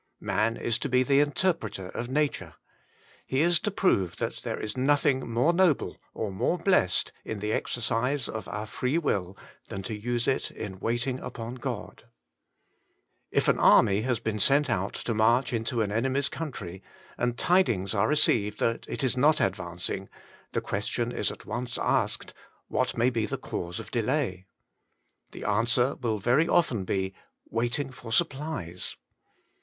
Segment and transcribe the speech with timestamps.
[0.19, 2.55] Man is to be the interpreter of Nature.
[3.27, 6.31] He is to prove that there is nothing 30 WAITING ON GOBI more noble or
[6.31, 9.37] more blessed in the exercise of our free will
[9.69, 12.05] than to use it in waiting upon God,
[13.29, 16.81] If an army has been sent out to march into an enemy's country,
[17.15, 20.09] and tidings are received that it is not advancing,
[20.53, 22.33] the question is at once asked,
[22.69, 24.47] what may be the cause of delay.
[25.31, 28.95] The answer will very often be:* Waiting for supplies.'